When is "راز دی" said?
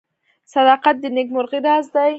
1.65-2.09